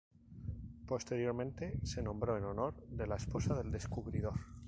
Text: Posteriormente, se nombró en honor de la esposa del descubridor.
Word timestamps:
Posteriormente, 0.87 1.79
se 1.83 2.01
nombró 2.01 2.35
en 2.35 2.45
honor 2.45 2.73
de 2.87 3.05
la 3.05 3.17
esposa 3.17 3.53
del 3.53 3.69
descubridor. 3.71 4.33